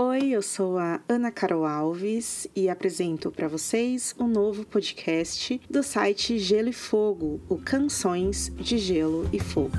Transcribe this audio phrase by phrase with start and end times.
[0.00, 5.82] Oi, eu sou a Ana Carol Alves e apresento para vocês um novo podcast do
[5.82, 9.76] site Gelo e Fogo, o Canções de Gelo e Fogo.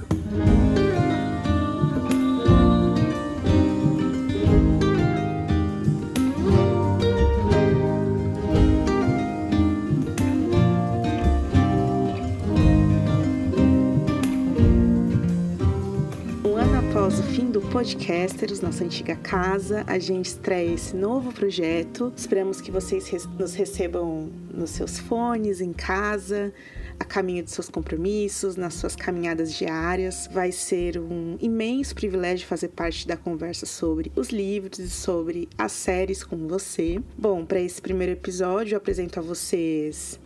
[17.80, 19.86] Podcasters, nossa antiga casa.
[19.88, 22.12] A gente estreia esse novo projeto.
[22.14, 26.54] Esperamos que vocês nos recebam nos seus fones, em casa,
[27.00, 30.28] a caminho de seus compromissos, nas suas caminhadas diárias.
[30.30, 35.72] Vai ser um imenso privilégio fazer parte da conversa sobre os livros e sobre as
[35.72, 37.02] séries com você.
[37.18, 40.20] Bom, para esse primeiro episódio, eu apresento a vocês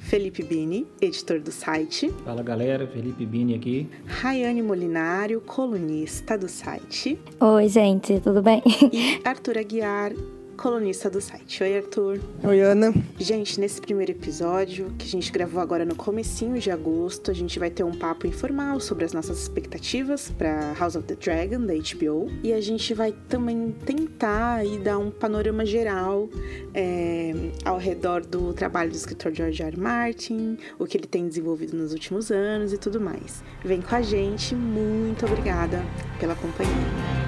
[0.00, 2.10] Felipe Bini, editor do site.
[2.24, 3.88] Fala galera, Felipe Bini aqui.
[4.06, 7.18] Rayane Molinário, colunista do site.
[7.38, 8.62] Oi, gente, tudo bem?
[8.92, 10.12] E Arthur Aguiar,
[10.60, 11.62] colunista do site.
[11.62, 12.20] Oi, Arthur.
[12.44, 12.92] Oi, Ana.
[13.18, 17.58] Gente, nesse primeiro episódio, que a gente gravou agora no comecinho de agosto, a gente
[17.58, 21.72] vai ter um papo informal sobre as nossas expectativas para House of the Dragon, da
[21.72, 22.30] HBO.
[22.42, 26.28] E a gente vai também tentar aí dar um panorama geral
[26.74, 27.32] é,
[27.64, 29.70] ao redor do trabalho do escritor George R.
[29.70, 29.80] R.
[29.80, 33.42] Martin, o que ele tem desenvolvido nos últimos anos e tudo mais.
[33.64, 35.82] Vem com a gente, muito obrigada
[36.18, 37.19] pela companhia.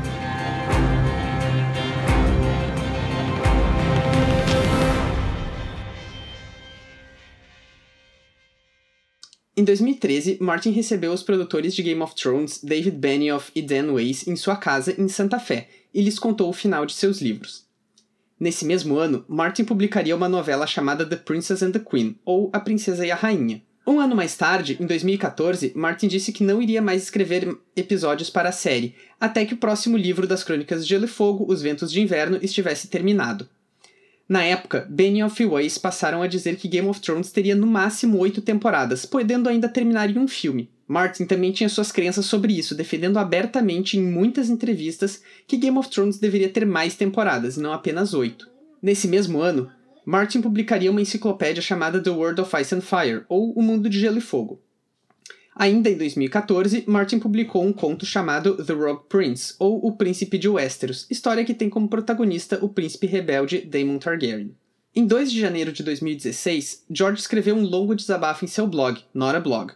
[9.63, 14.27] Em 2013, Martin recebeu os produtores de Game of Thrones, David Benioff e Dan Weiss,
[14.27, 17.65] em sua casa em Santa Fé e lhes contou o final de seus livros.
[18.41, 22.59] Nesse mesmo ano, Martin publicaria uma novela chamada The Princess and the Queen, ou A
[22.59, 23.63] Princesa e a Rainha.
[23.87, 28.49] Um ano mais tarde, em 2014, Martin disse que não iria mais escrever episódios para
[28.49, 31.93] a série, até que o próximo livro das Crônicas de Gelo e Fogo, Os Ventos
[31.93, 33.49] de Inverno, estivesse terminado.
[34.29, 38.19] Na época, Benioff e Weiss passaram a dizer que Game of Thrones teria no máximo
[38.19, 40.71] oito temporadas, podendo ainda terminar em um filme.
[40.87, 45.89] Martin também tinha suas crenças sobre isso, defendendo abertamente em muitas entrevistas que Game of
[45.89, 48.51] Thrones deveria ter mais temporadas, e não apenas oito.
[48.83, 49.71] Nesse mesmo ano,
[50.05, 53.99] Martin publicaria uma enciclopédia chamada The World of Ice and Fire, ou O Mundo de
[53.99, 54.61] Gelo e Fogo.
[55.55, 60.49] Ainda em 2014, Martin publicou um conto chamado The Rogue Prince, ou O Príncipe de
[60.49, 64.55] Westeros, história que tem como protagonista o príncipe rebelde Daemon Targaryen.
[64.95, 69.41] Em 2 de janeiro de 2016, George escreveu um longo desabafo em seu blog, Nora
[69.41, 69.73] Blog,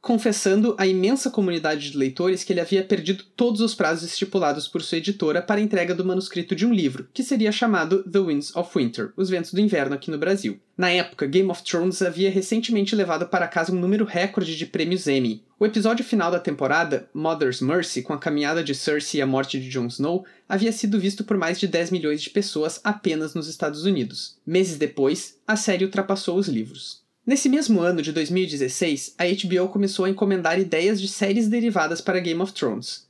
[0.00, 4.82] confessando à imensa comunidade de leitores que ele havia perdido todos os prazos estipulados por
[4.82, 8.54] sua editora para a entrega do manuscrito de um livro, que seria chamado The Winds
[8.54, 10.60] of Winter Os Ventos do Inverno aqui no Brasil.
[10.76, 15.06] Na época, Game of Thrones havia recentemente levado para casa um número recorde de prêmios
[15.06, 15.42] Emmy.
[15.58, 19.58] O episódio final da temporada, Mother's Mercy, com a caminhada de Cersei e a morte
[19.58, 23.48] de Jon Snow, havia sido visto por mais de 10 milhões de pessoas apenas nos
[23.48, 24.36] Estados Unidos.
[24.46, 27.05] Meses depois, a série ultrapassou os livros.
[27.26, 32.20] Nesse mesmo ano de 2016, a HBO começou a encomendar ideias de séries derivadas para
[32.20, 33.04] Game of Thrones.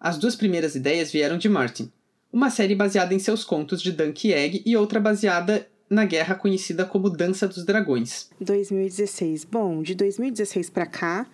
[0.00, 1.88] As duas primeiras ideias vieram de Martin,
[2.32, 6.84] uma série baseada em seus contos de Dunk Egg e outra baseada na guerra conhecida
[6.84, 8.28] como Dança dos Dragões.
[8.40, 9.44] 2016.
[9.44, 11.28] Bom, de 2016 para cá,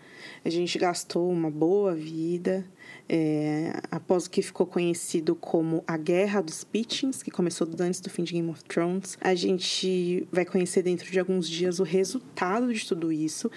[0.45, 2.67] a gente gastou uma boa vida
[3.09, 8.11] é, após o que ficou conhecido como a Guerra dos Pitchings, que começou antes do
[8.11, 9.17] fim de Game of Thrones.
[9.21, 13.51] A gente vai conhecer dentro de alguns dias o resultado de tudo isso,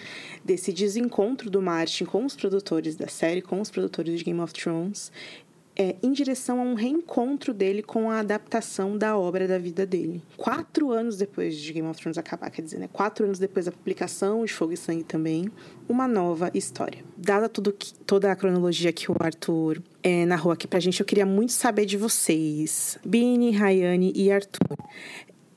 [0.43, 4.53] desse desencontro do Martin com os produtores da série, com os produtores de Game of
[4.53, 5.11] Thrones,
[5.79, 10.21] é, em direção a um reencontro dele com a adaptação da obra da vida dele.
[10.35, 12.89] Quatro anos depois de Game of Thrones acabar, quer dizer, né?
[12.91, 15.49] Quatro anos depois da publicação de Fogo e Sangue também,
[15.87, 17.01] uma nova história.
[17.15, 21.05] Dada tudo que, toda a cronologia que o Arthur é, narrou aqui pra gente, eu
[21.05, 24.77] queria muito saber de vocês, Bini, Rayane e Arthur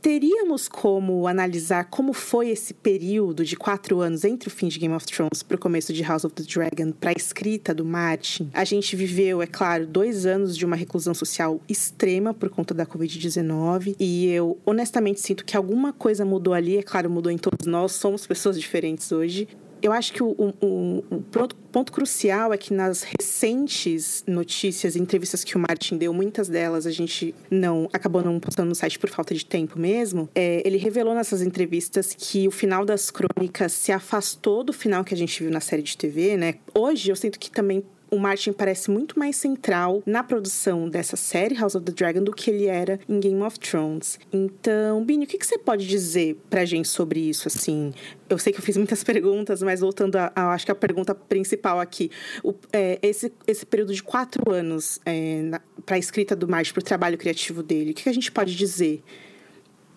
[0.02, 4.92] teríamos como analisar como foi esse período de quatro anos entre o fim de Game
[4.92, 8.50] of Thrones para o começo de House of the Dragon, para a escrita do Martin.
[8.52, 12.84] A gente viveu, é claro, dois anos de uma reclusão social extrema por conta da
[12.84, 16.76] Covid-19 e eu honestamente sinto que alguma coisa mudou ali.
[16.76, 19.46] É claro, mudou em todos nós, somos pessoas diferentes hoje,
[19.82, 25.43] eu acho que o, o, o ponto, ponto, crucial é que nas recentes notícias, entrevistas
[25.43, 29.11] que o Martin deu, muitas delas a gente não acabou não postando no site por
[29.11, 30.29] falta de tempo mesmo.
[30.34, 35.12] É, ele revelou nessas entrevistas que o final das crônicas se afastou do final que
[35.12, 36.55] a gente viu na série de TV, né?
[36.75, 37.82] Hoje eu sinto que também
[38.12, 42.31] o Martin parece muito mais central na produção dessa série, House of the Dragon, do
[42.31, 44.20] que ele era em Game of Thrones.
[44.31, 47.94] Então, Bini, o que, que você pode dizer pra gente sobre isso, assim?
[48.29, 51.14] Eu sei que eu fiz muitas perguntas, mas voltando a, a acho que a pergunta
[51.14, 52.11] principal aqui.
[52.44, 56.81] O, é, esse, esse período de quatro anos é, para a escrita do Martin, para
[56.81, 59.03] o trabalho criativo dele, o que, que a gente pode dizer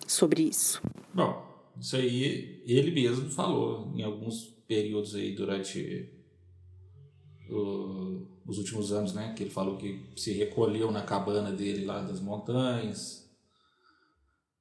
[0.08, 0.82] sobre isso?
[1.14, 1.46] Bom,
[1.78, 6.15] isso aí ele mesmo falou em alguns períodos aí durante
[7.50, 9.34] o, os últimos anos, né?
[9.36, 13.26] Que ele falou que se recolheu na cabana dele lá das montanhas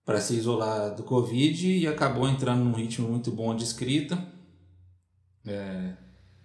[0.04, 4.32] para se isolar do Covid e acabou entrando num ritmo muito bom de escrita.
[5.46, 5.96] É,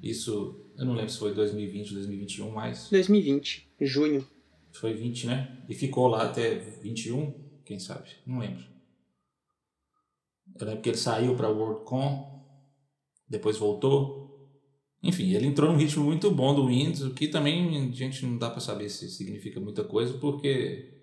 [0.01, 2.89] isso, eu não lembro se foi 2020 ou 2021, mas.
[2.89, 4.27] 2020, junho.
[4.71, 5.63] Foi 20, né?
[5.67, 7.33] E ficou lá até 21,
[7.65, 8.09] quem sabe?
[8.25, 8.63] Não lembro.
[10.59, 12.45] Eu lembro que ele saiu para WorldCon,
[13.27, 14.28] depois voltou.
[15.01, 18.37] Enfim, ele entrou num ritmo muito bom do Windows, o que também a gente não
[18.37, 20.93] dá para saber se significa muita coisa, porque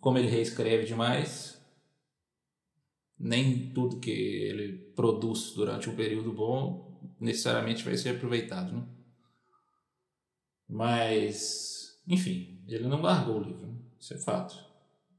[0.00, 1.58] como ele reescreve demais,
[3.18, 8.86] nem tudo que ele produz durante um período bom necessariamente vai ser aproveitado, né?
[10.68, 13.78] Mas, enfim, ele não largou o livro, né?
[13.98, 14.54] isso é fato.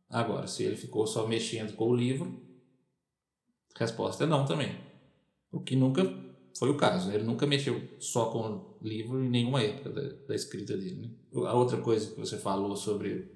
[0.10, 2.44] Agora, se ele ficou só mexendo com o livro,
[3.76, 4.80] resposta é não também.
[5.52, 6.04] O que nunca
[6.58, 7.12] foi o caso.
[7.12, 10.96] Ele nunca mexeu só com livro em nenhuma época da, da escrita dele.
[11.02, 11.10] Né?
[11.48, 13.32] A outra coisa que você falou sobre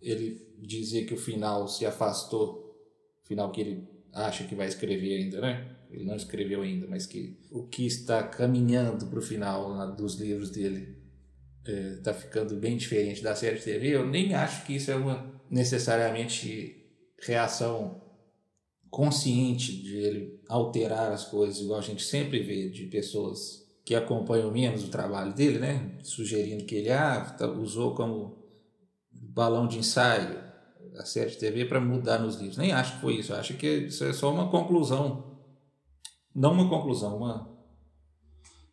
[0.00, 2.76] ele dizer que o final se afastou,
[3.24, 5.76] final que ele acha que vai escrever ainda, né?
[5.90, 10.50] Ele não escreveu ainda, mas que o que está caminhando para o final dos livros
[10.50, 10.96] dele
[11.64, 13.88] está é, ficando bem diferente da série de TV.
[13.88, 16.82] Eu nem acho que isso é uma necessariamente
[17.20, 18.01] reação
[18.92, 24.50] consciente de ele alterar as coisas, igual a gente sempre vê de pessoas que acompanham
[24.50, 25.92] menos o trabalho dele, né?
[26.02, 28.36] Sugerindo que ele ah, tá, usou como
[29.10, 30.38] balão de ensaio
[30.98, 32.58] a série de TV para mudar nos livros.
[32.58, 33.32] Nem acho que foi isso.
[33.32, 35.38] Acho que isso é só uma conclusão.
[36.34, 37.50] Não uma conclusão, uma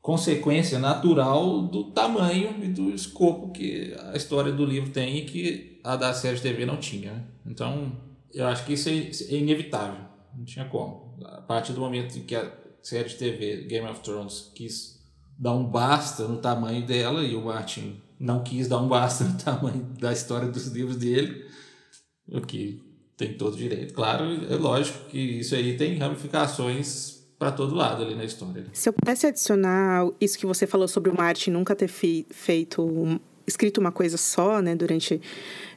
[0.01, 5.79] consequência natural do tamanho e do escopo que a história do livro tem e que
[5.81, 7.13] a da série de TV não tinha.
[7.13, 7.23] Né?
[7.45, 7.93] Então,
[8.33, 10.08] eu acho que isso é, é inevitável.
[10.35, 11.17] Não tinha como.
[11.23, 14.99] A partir do momento em que a série de TV Game of Thrones quis
[15.37, 19.37] dar um basta no tamanho dela e o Martin não quis dar um basta no
[19.37, 21.45] tamanho da história dos livros dele,
[22.27, 22.81] o que
[23.15, 23.93] tem todo direito.
[23.93, 28.65] Claro, é lógico que isso aí tem ramificações para todo lado ali na história.
[28.73, 33.79] Se eu pudesse adicionar isso que você falou sobre o Martin nunca ter feito escrito
[33.79, 35.19] uma coisa só, né, durante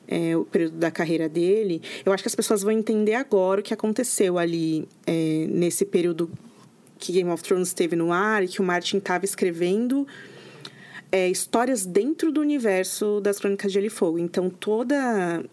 [0.09, 3.63] é, o período da carreira dele, eu acho que as pessoas vão entender agora o
[3.65, 6.31] que aconteceu ali é, nesse período
[6.99, 10.07] que Game of Thrones esteve no ar e que o Martin estava escrevendo
[11.13, 14.19] é, histórias dentro do universo das Crônicas de Gelo e Fogo.
[14.19, 14.95] Então, todo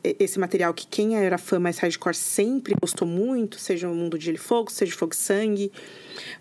[0.02, 4.26] esse material que quem era fã mais hardcore sempre gostou muito, seja o Mundo de
[4.26, 5.72] Gelo e Fogo, seja Fogo e Sangue,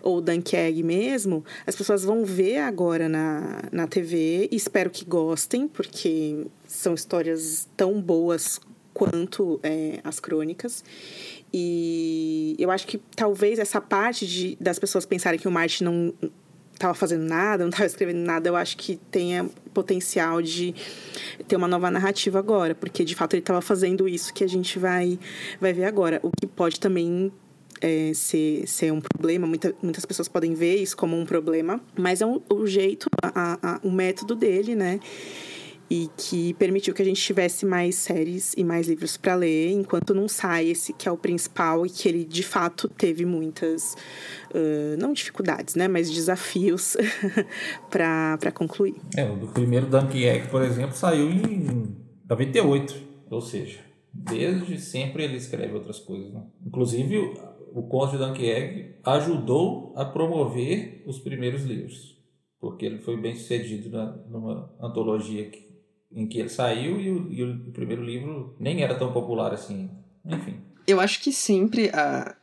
[0.01, 6.47] ou Dunkirk mesmo, as pessoas vão ver agora na, na TV espero que gostem, porque
[6.65, 8.61] são histórias tão boas
[8.93, 10.83] quanto é, as crônicas.
[11.53, 16.13] E eu acho que talvez essa parte de, das pessoas pensarem que o Martin não
[16.79, 20.73] estava fazendo nada, não estava escrevendo nada, eu acho que tenha potencial de
[21.47, 24.79] ter uma nova narrativa agora, porque de fato ele estava fazendo isso que a gente
[24.79, 25.19] vai,
[25.59, 26.19] vai ver agora.
[26.23, 27.31] O que pode também
[27.81, 32.21] é, ser, ser um problema, Muita, muitas pessoas podem ver isso como um problema, mas
[32.21, 34.99] é um, o jeito, a, a, o método dele, né?
[35.89, 40.13] E que permitiu que a gente tivesse mais séries e mais livros para ler, enquanto
[40.13, 43.95] não sai esse que é o principal e que ele de fato teve muitas,
[44.51, 46.95] uh, não dificuldades, né, mas desafios
[47.89, 48.95] para concluir.
[49.17, 51.95] É, o primeiro Dunkirk, por exemplo, saiu em
[52.29, 52.95] 98,
[53.31, 53.79] ou seja,
[54.13, 56.31] desde sempre ele escreve outras coisas.
[56.31, 56.43] Né?
[56.65, 57.33] Inclusive,
[57.73, 62.17] o Conde de Dunkirk ajudou a promover os primeiros livros,
[62.59, 65.68] porque ele foi bem sucedido na, numa antologia que
[66.11, 69.89] em que ele saiu e o, e o primeiro livro nem era tão popular assim.
[70.25, 70.55] Enfim.
[70.87, 72.33] Eu acho que sempre uh,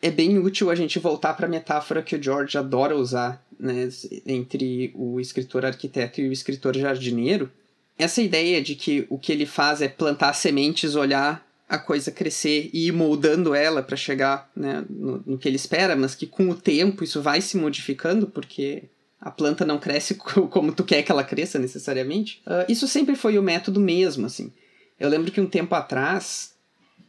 [0.00, 3.88] é bem útil a gente voltar para a metáfora que o George adora usar né,
[4.26, 7.50] entre o escritor arquiteto e o escritor jardineiro.
[7.96, 12.68] Essa ideia de que o que ele faz é plantar sementes, olhar a coisa crescer
[12.72, 16.50] e ir moldando ela para chegar né, no, no que ele espera, mas que com
[16.50, 18.84] o tempo isso vai se modificando, porque
[19.22, 20.16] a planta não cresce
[20.50, 22.42] como tu quer que ela cresça necessariamente.
[22.44, 24.52] Uh, isso sempre foi o método mesmo, assim.
[24.98, 26.54] Eu lembro que um tempo atrás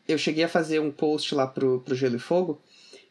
[0.08, 2.62] eu cheguei a fazer um post lá pro, pro Gelo e Fogo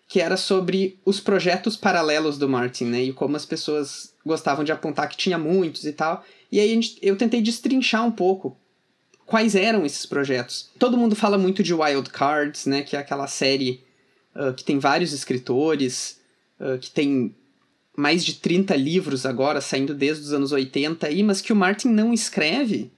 [0.08, 3.02] que era sobre os projetos paralelos do Martin, né?
[3.02, 6.22] E como as pessoas gostavam de apontar que tinha muitos e tal.
[6.50, 8.54] E aí gente, eu tentei destrinchar um pouco
[9.24, 10.70] quais eram esses projetos.
[10.78, 13.82] Todo mundo fala muito de Wild Cards, né, que é aquela série
[14.36, 16.20] uh, que tem vários escritores,
[16.60, 17.34] uh, que tem
[17.96, 21.88] mais de 30 livros agora, saindo desde os anos 80, aí, mas que o Martin
[21.88, 22.90] não escreve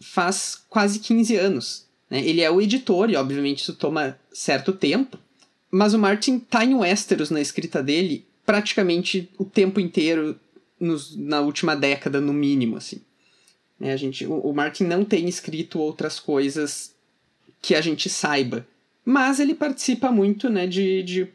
[0.00, 1.86] faz quase 15 anos.
[2.10, 2.26] Né?
[2.26, 5.18] Ele é o editor, e obviamente isso toma certo tempo,
[5.70, 10.38] mas o Martin tá em Westeros na escrita dele praticamente o tempo inteiro
[10.80, 13.00] nos, na última década, no mínimo, assim.
[13.78, 13.92] Né?
[13.92, 16.94] A gente, o, o Martin não tem escrito outras coisas
[17.60, 18.66] que a gente saiba,
[19.04, 21.28] mas ele participa muito né, de, de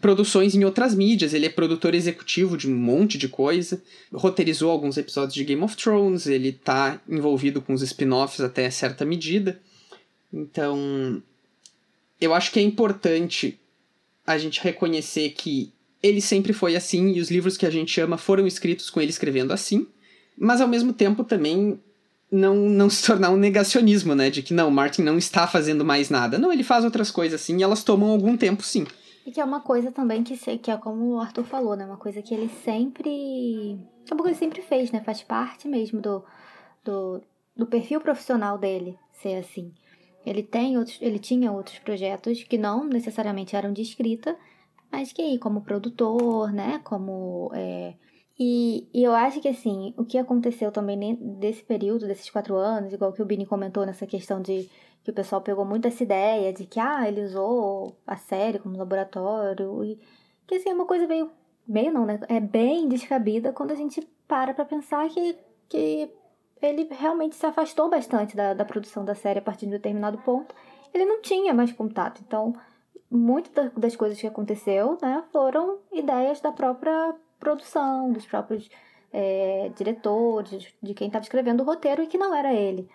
[0.00, 1.34] produções em outras mídias.
[1.34, 3.82] Ele é produtor executivo de um monte de coisa,
[4.12, 9.04] roteirizou alguns episódios de Game of Thrones, ele está envolvido com os spin-offs até certa
[9.04, 9.60] medida.
[10.32, 11.22] Então,
[12.20, 13.58] eu acho que é importante
[14.26, 18.16] a gente reconhecer que ele sempre foi assim e os livros que a gente ama
[18.16, 19.86] foram escritos com ele escrevendo assim,
[20.38, 21.78] mas ao mesmo tempo também
[22.30, 24.30] não, não se tornar um negacionismo, né?
[24.30, 26.38] De que não, Martin não está fazendo mais nada.
[26.38, 28.86] Não, ele faz outras coisas assim e elas tomam algum tempo sim.
[29.24, 31.84] E que é uma coisa também que, que é como o Arthur falou, né?
[31.84, 33.78] Uma coisa que ele sempre.
[34.10, 35.00] É coisa que ele sempre fez, né?
[35.00, 36.24] Faz parte mesmo do,
[36.84, 37.22] do,
[37.56, 39.72] do perfil profissional dele ser assim.
[40.24, 44.36] Ele tem outros, ele tinha outros projetos que não necessariamente eram de escrita,
[44.90, 46.80] mas que aí, como produtor, né?
[46.84, 47.50] Como.
[47.54, 47.94] É...
[48.38, 52.92] E, e eu acho que assim, o que aconteceu também desse período, desses quatro anos,
[52.92, 54.66] igual que o Bini comentou nessa questão de
[55.02, 58.76] que o pessoal pegou muito essa ideia de que, ah, ele usou a série como
[58.76, 59.98] laboratório, e
[60.46, 61.30] que assim, é uma coisa meio,
[61.66, 62.20] meio não, né?
[62.28, 65.36] É bem descabida quando a gente para pra pensar que,
[65.68, 66.10] que
[66.60, 70.18] ele realmente se afastou bastante da, da produção da série a partir de um determinado
[70.18, 70.54] ponto.
[70.92, 72.54] Ele não tinha mais contato, então
[73.10, 78.70] muitas das coisas que aconteceu, né, foram ideias da própria produção, dos próprios
[79.12, 82.88] é, diretores, de quem estava escrevendo o roteiro e que não era ele.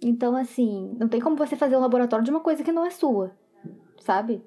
[0.00, 2.90] Então, assim, não tem como você fazer um laboratório de uma coisa que não é
[2.90, 3.32] sua,
[4.00, 4.42] sabe?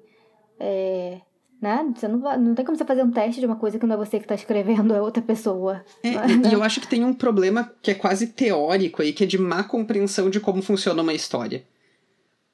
[0.58, 1.20] É,
[1.62, 1.92] né?
[1.94, 3.94] Você não, vai, não tem como você fazer um teste de uma coisa que não
[3.94, 5.84] é você que está escrevendo, é outra pessoa.
[6.02, 9.26] É, e, eu acho que tem um problema que é quase teórico aí, que é
[9.26, 11.64] de má compreensão de como funciona uma história.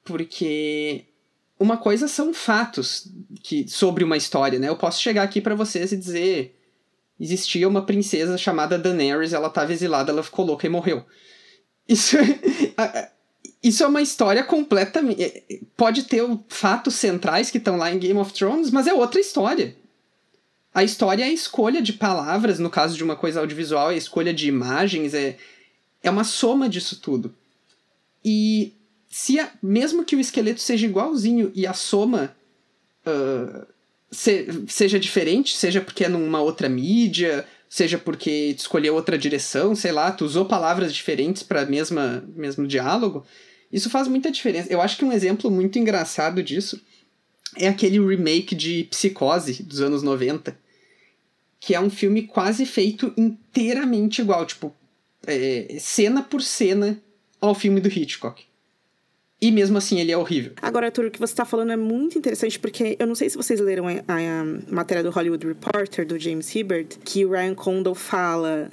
[0.03, 1.05] Porque
[1.59, 4.69] uma coisa são fatos que sobre uma história, né?
[4.69, 6.55] Eu posso chegar aqui para vocês e dizer
[7.19, 11.03] existia uma princesa chamada Daenerys, ela estava exilada, ela ficou louca e morreu.
[11.87, 12.15] Isso,
[13.63, 15.23] isso é uma história completamente.
[15.23, 19.19] É, pode ter fatos centrais que estão lá em Game of Thrones, mas é outra
[19.19, 19.75] história.
[20.73, 23.97] A história é a escolha de palavras, no caso de uma coisa audiovisual, é a
[23.97, 25.37] escolha de imagens, é,
[26.01, 27.33] é uma soma disso tudo.
[28.23, 28.73] E
[29.09, 32.35] se a, mesmo que o esqueleto seja igualzinho e a soma
[33.05, 33.65] uh,
[34.11, 39.75] se, seja diferente, seja porque é numa outra mídia, seja porque tu escolheu outra direção,
[39.75, 43.23] sei lá, tu usou palavras diferentes para mesma mesmo diálogo,
[43.71, 44.73] isso faz muita diferença.
[44.73, 46.81] Eu acho que um exemplo muito engraçado disso
[47.55, 50.57] é aquele remake de Psicose dos anos 90,
[51.59, 54.73] que é um filme quase feito inteiramente igual, tipo,
[55.27, 56.99] é, cena por cena
[57.39, 58.48] ao filme do Hitchcock.
[59.41, 60.51] E mesmo assim ele é horrível.
[60.61, 63.37] Agora, Arthur, o que você está falando é muito interessante, porque eu não sei se
[63.37, 67.55] vocês leram a, a, a matéria do Hollywood Reporter, do James Hibbert, que o Ryan
[67.55, 68.69] Condal fala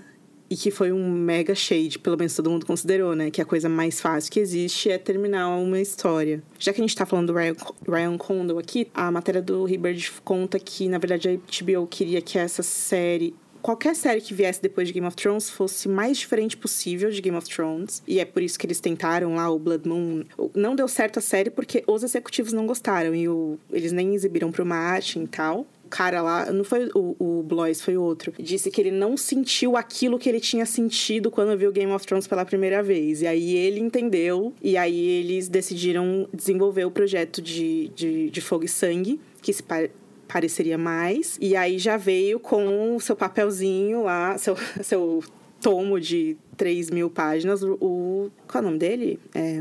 [0.49, 3.31] e que foi um mega shade, pelo menos todo mundo considerou, né?
[3.31, 6.43] Que a coisa mais fácil que existe é terminar uma história.
[6.59, 7.57] Já que a gente tá falando do Ryan,
[7.89, 12.39] Ryan Condal aqui, a matéria do Hibbert conta que, na verdade, a HBO queria que
[12.39, 13.35] essa série
[13.67, 17.37] qualquer série que viesse depois de Game of Thrones fosse mais diferente possível de Game
[17.37, 18.01] of Thrones.
[18.07, 20.23] E é por isso que eles tentaram lá o Blood Moon.
[20.55, 24.53] Não deu certo a série porque os executivos não gostaram e o, eles nem exibiram
[24.53, 28.73] pro Martin e tal o cara lá, não foi o, o Blois, foi outro, disse
[28.73, 32.45] que ele não sentiu aquilo que ele tinha sentido quando viu Game of Thrones pela
[32.45, 33.23] primeira vez.
[33.23, 38.65] E aí ele entendeu, e aí eles decidiram desenvolver o projeto de, de, de Fogo
[38.65, 39.63] e Sangue, que se
[40.29, 41.39] pareceria mais.
[41.41, 45.23] E aí já veio com o seu papelzinho lá, seu, seu
[45.61, 48.31] tomo de 3 mil páginas, o.
[48.49, 49.21] Qual é o nome dele?
[49.35, 49.61] É,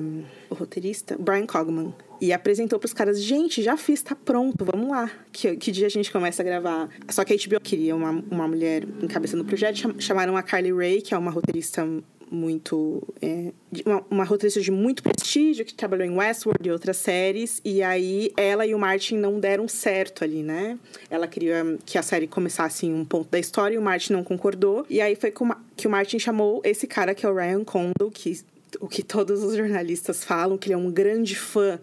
[0.50, 1.18] o roteirista?
[1.20, 1.94] Brian Cogman.
[2.22, 5.12] E apresentou pros caras, gente, já fiz, tá pronto, vamos lá.
[5.32, 6.90] Que, que dia a gente começa a gravar?
[7.10, 11.02] Só que a HBO queria uma, uma mulher encabeçando o projeto, chamaram a Carly Ray,
[11.02, 11.86] que é uma roteirista
[12.30, 13.02] muito.
[13.22, 13.52] É,
[13.86, 18.32] uma, uma roteirista de muito prestígio, que trabalhou em Westworld e outras séries, e aí
[18.38, 20.78] ela e o Martin não deram certo ali, né?
[21.10, 24.24] Ela queria que a série começasse em um ponto da história e o Martin não
[24.24, 25.34] concordou, e aí foi
[25.76, 28.40] que o Martin chamou esse cara que é o Ryan Condal, que
[28.80, 31.80] o que todos os jornalistas falam, que ele é um grande fã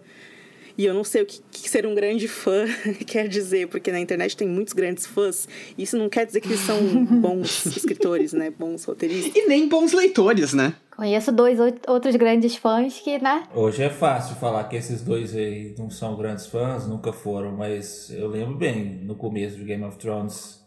[0.77, 2.65] E eu não sei o que, que ser um grande fã
[3.05, 5.47] quer dizer, porque na internet tem muitos grandes fãs.
[5.77, 8.51] E isso não quer dizer que eles são bons escritores, né?
[8.51, 9.35] Bons roteiristas.
[9.35, 10.73] E nem bons leitores, né?
[10.95, 13.43] Conheço dois outros grandes fãs que, né?
[13.53, 18.11] Hoje é fácil falar que esses dois aí não são grandes fãs, nunca foram, mas
[18.11, 20.63] eu lembro bem, no começo de Game of Thrones,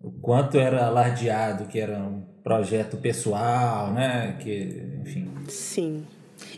[0.00, 4.36] o quanto era alardeado que era um projeto pessoal, né?
[4.40, 5.30] Que, enfim.
[5.48, 6.04] Sim.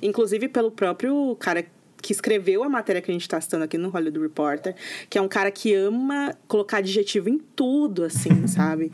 [0.02, 1.64] Inclusive pelo próprio cara
[2.04, 4.76] que escreveu a matéria que a gente está citando aqui no Hollywood Reporter,
[5.08, 8.92] que é um cara que ama colocar adjetivo em tudo, assim, sabe?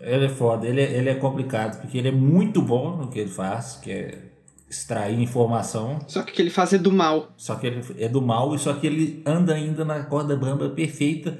[0.00, 3.18] Ele é foda, ele é, ele é complicado, porque ele é muito bom no que
[3.18, 4.18] ele faz, que é
[4.70, 5.98] extrair informação.
[6.08, 7.30] Só que o que ele faz é do mal.
[7.36, 10.70] Só que ele é do mal, e só que ele anda ainda na corda bamba
[10.70, 11.38] perfeita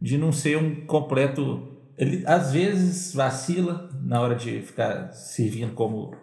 [0.00, 1.76] de não ser um completo.
[1.98, 6.14] Ele às vezes vacila na hora de ficar servindo como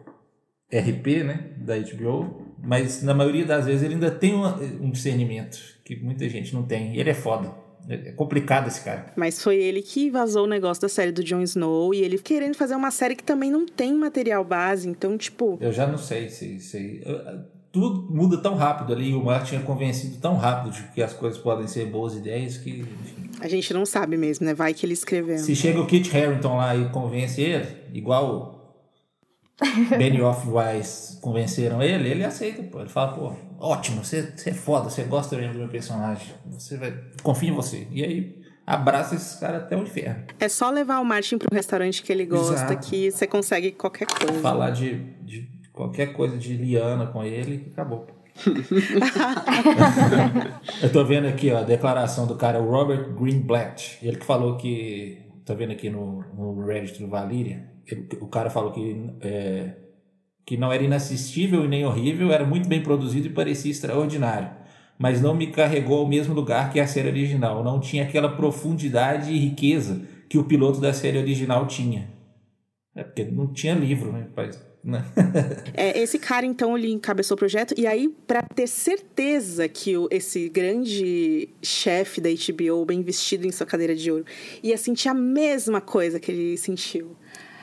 [0.73, 5.95] RP, né, da HBO, mas na maioria das vezes ele ainda tem um discernimento que
[5.95, 6.95] muita gente não tem.
[6.95, 7.51] E ele é foda.
[7.89, 9.07] É complicado esse cara.
[9.15, 12.55] Mas foi ele que vazou o negócio da série do Jon Snow e ele querendo
[12.55, 15.57] fazer uma série que também não tem material base, então, tipo.
[15.59, 16.59] Eu já não sei se.
[16.59, 17.01] se
[17.71, 21.39] tudo muda tão rápido ali, o Martin é convencido tão rápido de que as coisas
[21.39, 22.85] podem ser boas ideias que.
[23.39, 24.53] A gente não sabe mesmo, né?
[24.53, 25.39] Vai que ele escreveu.
[25.39, 28.60] Se chega o Kit Harington lá e convence ele, igual
[29.97, 32.79] Benioff Weiss convenceram ele, ele aceita, pô.
[32.79, 36.33] Ele fala, pô, ótimo, você, você é foda, você gosta mesmo do meu personagem.
[36.47, 36.93] Você vai.
[37.21, 37.87] Confia em você.
[37.91, 40.23] E aí abraça esses caras até o inferno.
[40.39, 42.89] É só levar o Martin pro restaurante que ele gosta Exato.
[42.89, 44.41] que você consegue qualquer coisa.
[44.41, 48.07] Falar de, de qualquer coisa de Liana com ele acabou.
[50.81, 53.99] Eu tô vendo aqui ó, a declaração do cara, o Robert Greenblatt.
[54.01, 55.19] Ele que falou que.
[55.45, 57.69] Tô vendo aqui no, no Reddit do Valyria
[58.19, 59.75] o cara falou que, é,
[60.45, 64.49] que não era inassistível e nem horrível, era muito bem produzido e parecia extraordinário.
[64.97, 67.63] Mas não me carregou ao mesmo lugar que a série original.
[67.63, 72.07] Não tinha aquela profundidade e riqueza que o piloto da série original tinha.
[72.95, 74.27] É porque não tinha livro, né?
[75.73, 77.73] é, esse cara, então, ele encabeçou o projeto.
[77.77, 83.51] E aí, para ter certeza que o, esse grande chefe da HBO, bem vestido em
[83.51, 84.25] sua cadeira de ouro,
[84.63, 87.15] ia sentir a mesma coisa que ele sentiu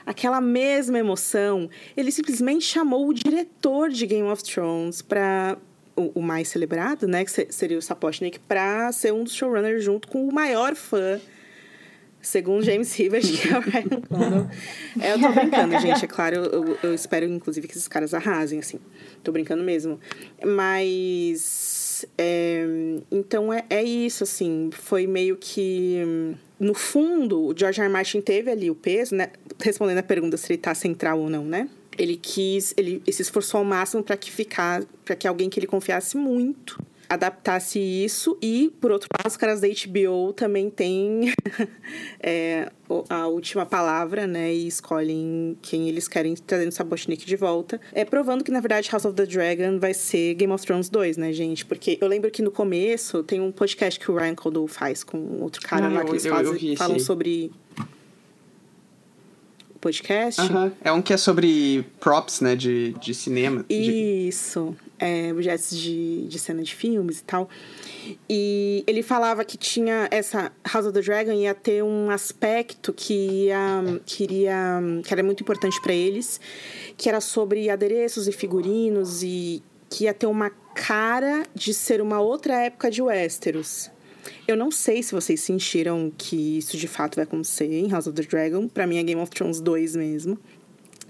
[0.09, 5.59] aquela mesma emoção, ele simplesmente chamou o diretor de Game of Thrones para
[5.95, 10.09] o, o, mais celebrado, né, que seria o Sapochnik, para ser um dos showrunners junto
[10.09, 11.21] com o maior fã
[12.21, 14.51] Segundo James Rivers, que é o Ryan Condon.
[15.01, 16.05] É, eu tô brincando, gente.
[16.05, 18.81] É claro, eu, eu, espero, inclusive, que esses caras arrasem, assim.
[19.23, 20.01] Tô brincando mesmo.
[20.45, 22.05] Mas.
[22.19, 22.67] É,
[23.11, 24.69] então é, é isso, assim.
[24.73, 27.87] Foi meio que no fundo, o George R.
[27.87, 27.93] R.
[27.93, 29.31] Martin teve ali o peso, né?
[29.61, 31.69] Respondendo a pergunta se ele tá central ou não, né?
[31.97, 35.59] Ele quis, ele, ele se esforçou ao máximo para que ficar, para que alguém que
[35.59, 41.33] ele confiasse muito adaptasse isso e por outro lado os caras da HBO também têm
[42.21, 42.71] é,
[43.09, 47.81] a última palavra né e escolhem quem eles querem trazendo Sabochnik de volta.
[47.93, 51.17] É provando que na verdade House of the Dragon vai ser Game of Thrones 2
[51.17, 51.65] né gente?
[51.65, 55.41] Porque eu lembro que no começo tem um podcast que o Ryan Condal faz com
[55.41, 57.51] outro cara ah, lá que eles fazem, falam sobre
[59.81, 60.41] podcast.
[60.83, 63.65] É um que é sobre props, né, de, de cinema.
[63.69, 65.05] Isso, de...
[65.05, 67.49] é, objetos de, de cena de filmes e tal.
[68.29, 73.47] E ele falava que tinha essa House of the Dragon ia ter um aspecto que
[73.47, 76.41] ia, que, iria, que era muito importante para eles,
[76.97, 82.21] que era sobre adereços e figurinos e que ia ter uma cara de ser uma
[82.21, 83.91] outra época de Westeros.
[84.47, 88.15] Eu não sei se vocês sentiram que isso de fato vai acontecer em House of
[88.15, 88.69] the Dragon.
[88.69, 90.39] Para mim é Game of Thrones 2 mesmo.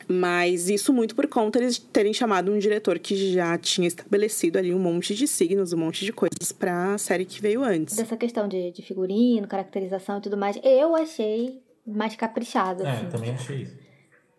[0.09, 4.73] Mas isso muito por conta eles terem chamado um diretor que já tinha estabelecido ali
[4.73, 7.95] um monte de signos, um monte de coisas pra série que veio antes.
[7.95, 12.87] Dessa questão de, de figurino, caracterização e tudo mais, eu achei mais caprichado.
[12.87, 13.09] É, assim.
[13.11, 13.77] também achei isso.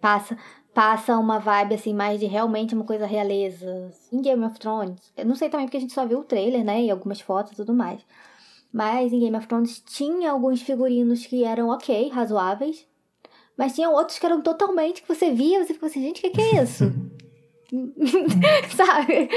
[0.02, 0.36] Passa,
[0.74, 3.92] passa uma vibe assim mais de realmente uma coisa realeza.
[4.12, 6.64] Em Game of Thrones, eu não sei também porque a gente só viu o trailer,
[6.64, 8.02] né, e algumas fotos e tudo mais.
[8.72, 12.86] Mas em Game of Thrones tinha alguns figurinos que eram ok, razoáveis.
[13.58, 16.30] Mas tinha outros que eram totalmente que você via, você ficou assim, gente, o que,
[16.30, 16.86] que é isso?
[18.76, 19.30] Sabe?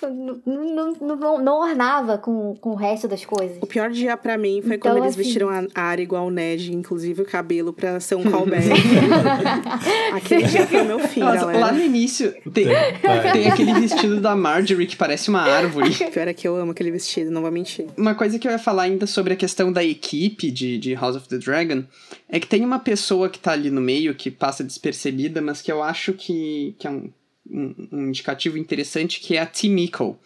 [0.00, 3.58] Não, não, não, não, ornava com, com o resto das coisas.
[3.60, 5.24] O pior dia para mim foi então, quando eles assim...
[5.24, 8.68] vestiram a área igual o Ned, inclusive o cabelo pra ser um callback.
[10.14, 11.58] aquele dia foi o meu fim, Nossa, galera.
[11.58, 12.66] Lá no início tem,
[13.32, 15.90] tem aquele vestido da Marjorie que parece uma árvore.
[15.90, 17.86] O pior é que eu amo aquele vestido, não vou mentir.
[17.96, 21.16] Uma coisa que eu ia falar ainda sobre a questão da equipe de, de House
[21.16, 21.82] of the Dragon
[22.28, 25.72] é que tem uma pessoa que tá ali no meio que passa despercebida, mas que
[25.72, 27.10] eu acho que, que é um
[27.48, 30.18] um, indicativo interessante que é a Timiko.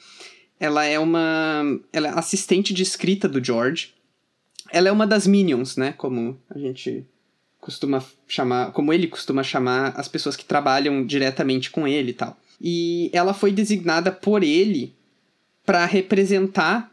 [0.59, 3.95] Ela é uma ela é assistente de escrita do George.
[4.71, 5.93] Ela é uma das minions, né?
[5.93, 7.05] Como a gente
[7.61, 12.39] costuma chamar, como ele costuma chamar as pessoas que trabalham diretamente com ele e tal.
[12.61, 14.95] E ela foi designada por ele
[15.65, 16.93] para representar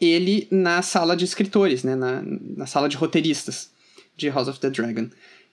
[0.00, 1.94] ele na sala de escritores, né?
[1.94, 3.70] Na, na sala de roteiristas
[4.16, 5.08] de House of the Dragon.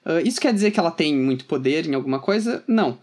[0.05, 2.63] Uh, isso quer dizer que ela tem muito poder em alguma coisa?
[2.67, 2.97] Não.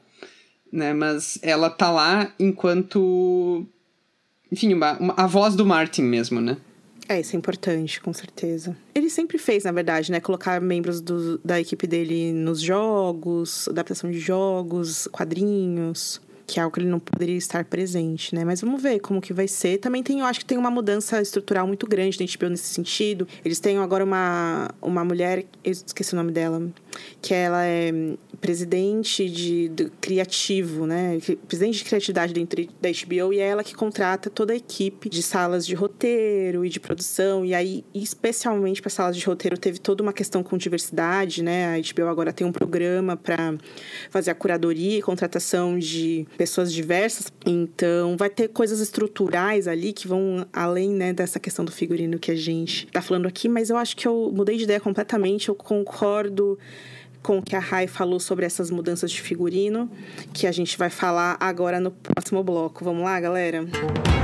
[0.75, 0.93] Né?
[0.93, 3.65] Mas ela tá lá enquanto.
[4.51, 6.57] Enfim, uma, uma, a voz do Martin mesmo, né?
[7.09, 8.77] É, isso é importante, com certeza.
[8.95, 10.19] Ele sempre fez, na verdade, né?
[10.19, 16.75] Colocar membros do, da equipe dele nos jogos, adaptação de jogos, quadrinhos que é algo
[16.75, 18.45] que ele não poderia estar presente, né?
[18.45, 19.79] Mas vamos ver como que vai ser.
[19.79, 23.27] Também tem, eu acho que tem uma mudança estrutural muito grande da HBO nesse sentido.
[23.45, 26.63] Eles têm agora uma, uma mulher, eu esqueci o nome dela,
[27.23, 27.93] que ela é
[28.41, 31.19] presidente de, de criativo, né?
[31.49, 35.23] Presidente de criatividade dentro da HBO e é ela que contrata toda a equipe de
[35.23, 37.43] salas de roteiro e de produção.
[37.45, 41.75] E aí, especialmente para salas de roteiro, teve toda uma questão com diversidade, né?
[41.75, 43.55] A HBO agora tem um programa para
[44.11, 47.33] fazer a curadoria e contratação de pessoas diversas.
[47.47, 52.31] Então, vai ter coisas estruturais ali que vão além, né, dessa questão do figurino que
[52.31, 55.49] a gente tá falando aqui, mas eu acho que eu mudei de ideia completamente.
[55.49, 56.59] Eu concordo
[57.23, 59.91] com o que a Rai falou sobre essas mudanças de figurino,
[60.33, 62.85] que a gente vai falar agora no próximo bloco.
[62.85, 63.63] Vamos lá, galera?
[63.63, 64.24] Música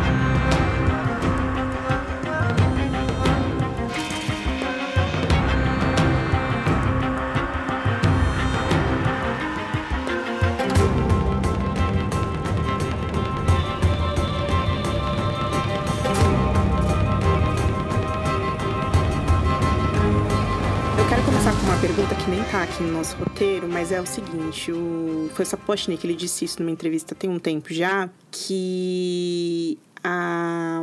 [22.51, 25.31] que aqui no nosso roteiro, mas é o seguinte: o...
[25.35, 30.83] foi o Sapochnik, ele disse isso numa entrevista tem um tempo já, que a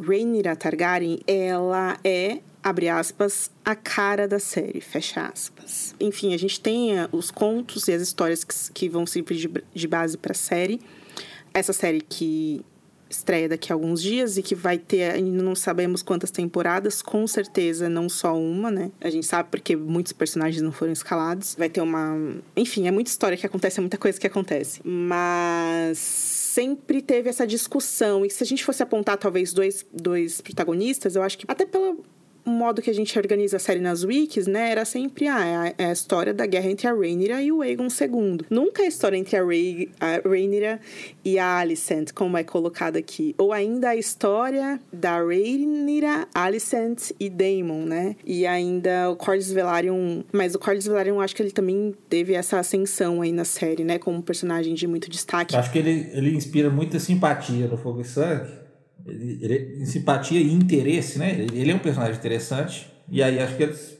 [0.00, 5.94] Rhaenyra Targaryen, ela é abre aspas, a cara da série, fecha aspas.
[5.98, 9.88] Enfim, a gente tem os contos e as histórias que, que vão servir de, de
[9.88, 10.80] base para a série.
[11.52, 12.64] Essa série que
[13.08, 17.26] estreia daqui a alguns dias e que vai ter, ainda não sabemos quantas temporadas, com
[17.26, 18.90] certeza não só uma, né?
[19.00, 21.54] A gente sabe porque muitos personagens não foram escalados.
[21.58, 22.16] Vai ter uma.
[22.56, 24.80] Enfim, é muita história que acontece, é muita coisa que acontece.
[24.84, 28.24] Mas sempre teve essa discussão.
[28.24, 31.96] E se a gente fosse apontar talvez dois, dois protagonistas, eu acho que até pela
[32.48, 35.92] modo que a gente organiza a série nas wikis, né, era sempre ah, é a
[35.92, 38.46] história da guerra entre a Rhaenyra e o Aegon II.
[38.50, 40.80] Nunca a história entre a, Rhae a Rhaenyra
[41.24, 43.34] e a Alicent, como é colocado aqui.
[43.38, 48.16] Ou ainda a história da Rhaenyra, Alicent e Daemon, né?
[48.24, 50.22] E ainda o Corlys Velaryon...
[50.32, 53.98] Mas o Corlys Velaryon, acho que ele também teve essa ascensão aí na série, né?
[53.98, 55.56] Como personagem de muito destaque.
[55.56, 58.67] Acho que ele, ele inspira muita simpatia no Fogo e Sangue
[59.08, 61.46] ele, ele, simpatia e interesse, né?
[61.52, 62.90] Ele é um personagem interessante.
[63.10, 63.98] E aí acho que eles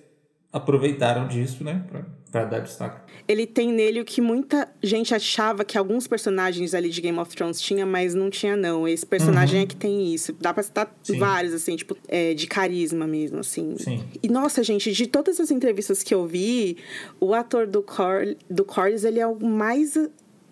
[0.52, 1.84] aproveitaram disso, né?
[1.90, 3.00] Pra, pra dar destaque.
[3.26, 7.34] Ele tem nele o que muita gente achava que alguns personagens ali de Game of
[7.34, 8.88] Thrones tinha, mas não tinha, não.
[8.88, 9.64] Esse personagem uhum.
[9.64, 10.34] é que tem isso.
[10.40, 11.18] Dá pra citar Sim.
[11.18, 13.76] vários, assim, tipo, é, de carisma mesmo, assim.
[13.78, 14.02] Sim.
[14.22, 16.78] E, nossa, gente, de todas as entrevistas que eu vi,
[17.20, 19.94] o ator do, Cor do Corlys, ele é o mais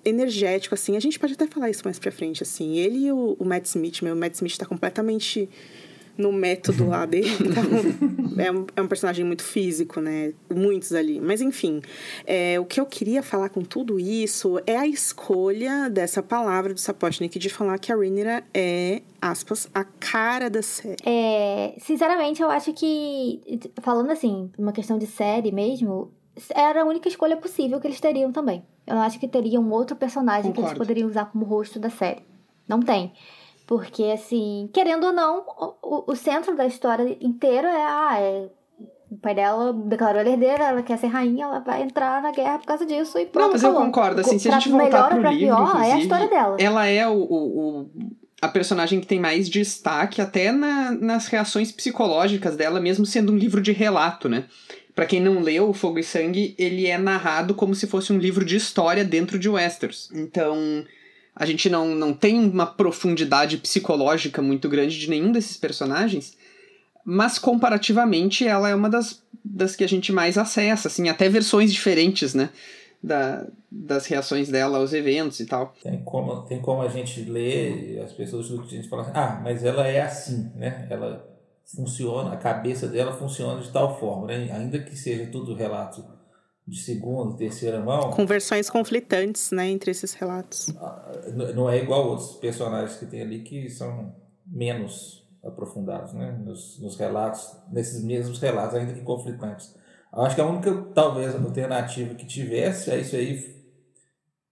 [0.07, 0.97] energético, assim.
[0.97, 2.77] A gente pode até falar isso mais pra frente, assim.
[2.77, 5.49] Ele e o, o Matt Smith, meu, o Matt Smith tá completamente
[6.17, 7.29] no método lá dele.
[7.41, 10.33] Então, é, um, é um personagem muito físico, né?
[10.55, 11.21] Muitos ali.
[11.21, 11.83] Mas, enfim,
[12.25, 16.81] é, o que eu queria falar com tudo isso é a escolha dessa palavra do
[16.81, 20.97] Sapotnik de falar que a Rhaenyra é, aspas, a cara da série.
[21.05, 23.41] É, sinceramente, eu acho que,
[23.83, 26.13] falando assim, uma questão de série mesmo,
[26.55, 28.63] era a única escolha possível que eles teriam também.
[28.87, 30.63] Eu acho que teria um outro personagem Concordo.
[30.63, 32.23] que eles poderiam usar como rosto da série.
[32.69, 33.13] Não tem.
[33.67, 35.45] Porque, assim, querendo ou não,
[35.83, 38.49] o, o centro da história inteira é, ah, é
[39.11, 42.59] o pai dela declarou ela herdeira, ela quer ser rainha, ela vai entrar na guerra
[42.59, 43.47] por causa disso e pronto.
[43.47, 46.29] Não, mas eu concordo, assim, se a gente voltar pro livro, pior, é a história
[46.29, 46.57] dela.
[46.59, 47.91] Ela é o, o, o,
[48.43, 53.37] a personagem que tem mais destaque até na, nas reações psicológicas dela, mesmo sendo um
[53.37, 54.45] livro de relato, né?
[54.97, 58.47] Para quem não leu Fogo e Sangue, ele é narrado como se fosse um livro
[58.47, 60.11] de história dentro de Westeros.
[60.15, 60.87] Então,
[61.35, 66.35] a gente não, não tem uma profundidade psicológica muito grande de nenhum desses personagens,
[67.05, 71.71] mas comparativamente ela é uma das, das que a gente mais acessa, assim, até versões
[71.71, 72.49] diferentes, né?
[73.03, 75.75] Da, das reações dela aos eventos e tal.
[75.83, 79.63] Tem como, tem como a gente ler as pessoas a gente fala assim, ah, mas
[79.63, 80.87] ela é assim, né?
[80.89, 81.36] Ela
[81.75, 84.51] funciona, a cabeça dela funciona de tal forma, né?
[84.53, 86.05] ainda que seja tudo relato
[86.67, 88.11] de segunda, terceira mão.
[88.11, 90.75] Com versões conflitantes, né, entre esses relatos.
[90.77, 91.13] Ah,
[91.55, 96.33] não é igual outros personagens que tem ali que são menos aprofundados, né?
[96.45, 99.75] Nos, nos relatos, nesses mesmos relatos, ainda que conflitantes.
[100.13, 103.57] Acho que a única, talvez, alternativa que tivesse é isso aí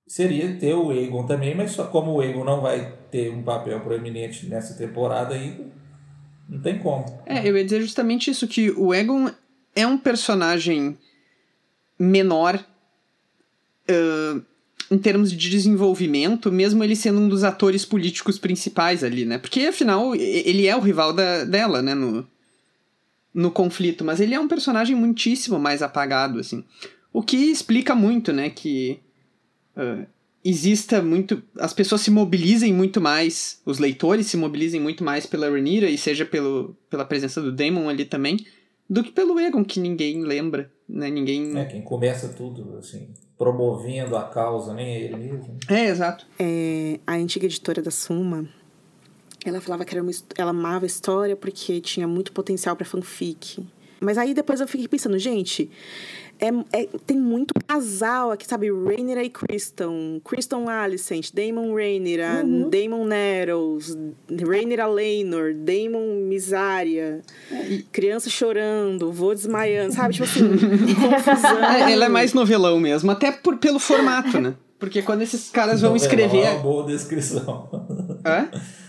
[0.07, 3.81] seria ter o Egon também, mas só como o Egon não vai ter um papel
[3.81, 5.65] proeminente nessa temporada ainda,
[6.49, 7.05] não tem como.
[7.27, 9.31] É, eu ia dizer justamente isso, que o Egon
[9.75, 10.97] é um personagem
[11.99, 12.65] menor
[13.89, 14.43] uh,
[14.91, 19.39] em termos de desenvolvimento, mesmo ele sendo um dos atores políticos principais ali, né?
[19.39, 21.95] Porque, afinal, ele é o rival da, dela, né?
[21.95, 22.27] No,
[23.33, 26.65] no conflito, mas ele é um personagem muitíssimo mais apagado, assim.
[27.13, 28.51] O que explica muito, né?
[28.51, 29.01] Que
[29.77, 30.07] uh,
[30.45, 31.43] exista muito.
[31.59, 35.97] As pessoas se mobilizem muito mais, os leitores se mobilizem muito mais pela Rhaenyra e
[35.97, 38.45] seja pelo, pela presença do Daemon ali também,
[38.89, 41.09] do que pelo Egon, que ninguém lembra, né?
[41.09, 41.59] Ninguém.
[41.59, 45.57] É, quem começa tudo, assim, promovendo a causa, nem ele mesmo.
[45.69, 46.27] É, exato.
[46.39, 48.47] É, a antiga editora da Suma,
[49.45, 53.65] ela falava que era uma, ela amava a história porque tinha muito potencial para fanfic.
[54.01, 55.71] Mas aí depois eu fiquei pensando, gente,
[56.41, 58.69] é, é, tem muito casal aqui, sabe?
[58.71, 62.71] Rainer e Kristen, Kristen Alicent, Damon Rainer, uhum.
[62.71, 63.97] Damon Nettles,
[64.47, 67.23] Rainer Lainor, Damon Misária,
[67.93, 70.15] criança chorando, vou desmaiando, sabe?
[70.15, 70.49] Tipo assim,
[70.95, 71.65] confusão.
[71.65, 74.55] É, ela é mais novelão mesmo, até por, pelo formato, né?
[74.79, 76.43] Porque quando esses caras vão escrever.
[76.43, 77.69] É uma boa descrição.
[78.25, 78.49] Hã?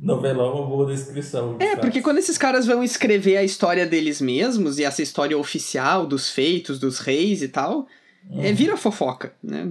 [0.00, 1.56] Novelão é uma boa descrição.
[1.58, 6.06] É, porque quando esses caras vão escrever a história deles mesmos, e essa história oficial
[6.06, 7.86] dos feitos, dos reis e tal,
[8.30, 8.54] é, uhum.
[8.54, 9.70] vira fofoca, né?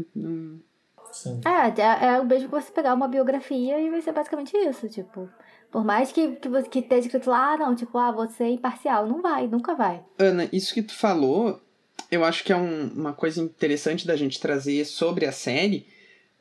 [1.12, 1.42] Sim.
[1.44, 4.88] É, é, é o mesmo que você pegar uma biografia e vai ser basicamente isso,
[4.88, 5.30] tipo...
[5.72, 8.50] Por mais que, que, você, que esteja escrito lá, ah, não, tipo, ah, você é
[8.50, 9.06] imparcial.
[9.06, 10.02] Não vai, nunca vai.
[10.18, 11.62] Ana, isso que tu falou,
[12.10, 15.86] eu acho que é um, uma coisa interessante da gente trazer sobre a série,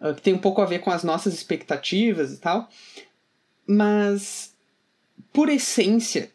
[0.01, 2.70] uh, que tem um pouco a ver com as nossas expectativas e tal.
[3.68, 4.54] Mas,
[5.33, 6.31] por essência,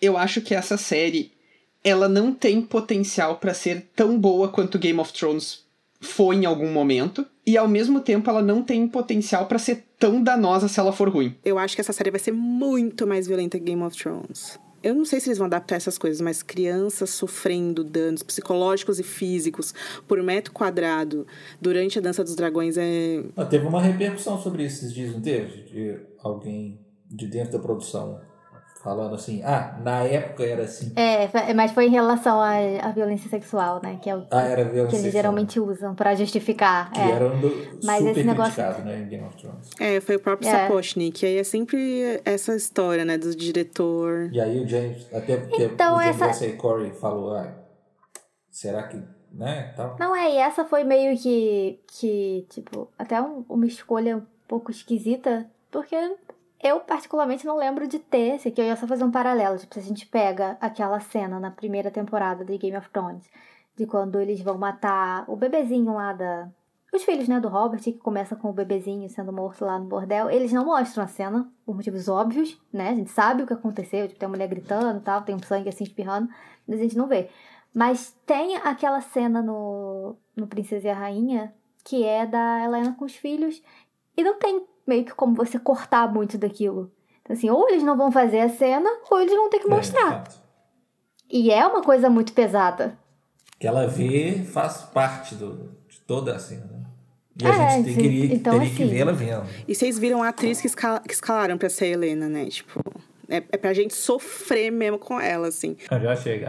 [0.00, 1.32] eu acho que essa série
[1.82, 5.64] ela não tem potencial para ser tão boa quanto Game of Thrones
[6.00, 10.22] foi em algum momento, e ao mesmo tempo ela não tem potencial para ser tão
[10.22, 11.36] danosa se ela for ruim.
[11.44, 14.58] Eu acho que essa série vai ser muito mais violenta que Game of Thrones.
[14.82, 19.02] Eu não sei se eles vão adaptar essas coisas, mas crianças sofrendo danos psicológicos e
[19.02, 19.74] físicos
[20.08, 21.26] por metro quadrado
[21.60, 23.22] durante a Dança dos Dragões é.
[23.36, 25.62] Ah, teve uma repercussão sobre isso esses dias, não teve?
[25.62, 28.20] De alguém de dentro da produção
[28.82, 30.92] falando assim, ah, na época era assim.
[30.96, 33.98] É, mas foi em relação à, à violência sexual, né?
[34.02, 36.90] Que é o ah, era violência que eles geralmente usam para justificar.
[36.90, 37.10] Que é.
[37.10, 37.48] era um do,
[37.84, 38.62] mas super esse negócio...
[38.84, 39.70] né, em Game of Thrones.
[39.78, 40.52] É, foi o próprio é.
[40.52, 44.28] Sapochnik, aí é sempre essa história, né, do diretor.
[44.32, 46.52] E aí o James, até porque então, o James essa...
[46.56, 47.52] Corey falou, ah,
[48.50, 49.00] será que
[49.32, 49.96] né, tal.
[49.98, 54.70] Não é, e essa foi meio que, que tipo, até um, uma escolha um pouco
[54.70, 55.96] esquisita, porque
[56.62, 58.60] eu, particularmente, não lembro de ter esse aqui.
[58.60, 59.58] Eu ia só fazer um paralelo.
[59.58, 63.28] Tipo, se a gente pega aquela cena na primeira temporada de Game of Thrones,
[63.76, 66.48] de quando eles vão matar o bebezinho lá da.
[66.92, 70.28] Os filhos, né, do Robert, que começa com o bebezinho sendo morto lá no bordel.
[70.30, 72.90] Eles não mostram a cena, por motivos óbvios, né?
[72.90, 74.06] A gente sabe o que aconteceu.
[74.06, 76.28] Tipo, tem a mulher gritando e tal, tem um sangue assim espirrando,
[76.68, 77.30] mas a gente não vê.
[77.74, 83.06] Mas tem aquela cena no, no Princesa e a Rainha, que é da Helena com
[83.06, 83.62] os filhos,
[84.14, 86.90] e não tem meio que como você cortar muito daquilo.
[87.22, 89.70] Então, assim, ou eles não vão fazer a cena, ou eles vão ter que é,
[89.70, 90.24] mostrar.
[90.28, 90.42] É,
[91.30, 92.98] e é uma coisa muito pesada.
[93.58, 96.82] Que ela vê faz parte do, de toda a cena, né?
[97.40, 99.46] E a é, gente tem, queria, então, teria assim, que ver ela vendo.
[99.66, 102.46] E vocês viram a atriz que, escal, que escalaram pra ser a Helena, né?
[102.46, 102.80] Tipo,
[103.28, 105.76] é, é pra gente sofrer mesmo com ela, assim.
[105.90, 106.44] Eu já achei.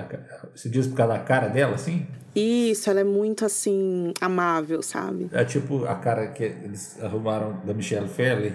[0.53, 2.05] Você diz por causa da cara dela, assim?
[2.35, 5.29] Isso, ela é muito assim, amável, sabe?
[5.31, 8.53] É tipo a cara que eles arrumaram da Michelle Fairley,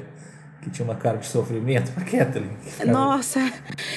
[0.61, 2.51] que tinha uma cara de sofrimento pra Kathleen.
[2.87, 3.41] Nossa,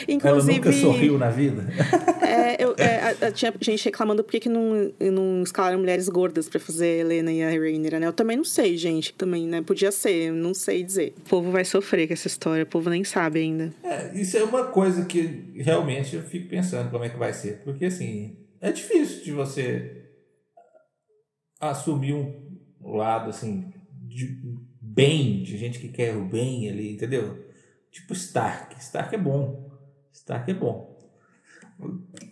[0.07, 0.53] inclusive.
[0.53, 1.65] Ela nunca sorriu na vida.
[2.31, 6.61] É, eu, é, tinha gente reclamando por que, que não, não escalaram mulheres gordas pra
[6.61, 8.07] fazer a Helena e a Rainer, né?
[8.07, 9.13] Eu também não sei, gente.
[9.13, 9.61] Também, né?
[9.61, 11.13] Podia ser, não sei dizer.
[11.25, 13.73] O povo vai sofrer com essa história, o povo nem sabe ainda.
[13.83, 17.61] É, isso é uma coisa que realmente eu fico pensando como é que vai ser.
[17.65, 20.09] Porque assim é difícil de você
[21.59, 23.73] assumir um lado assim
[24.07, 24.39] de
[24.79, 27.45] bem, de gente que quer o bem ali, entendeu?
[27.89, 28.77] Tipo Stark.
[28.79, 29.71] Stark é bom.
[30.13, 30.91] Stark é bom.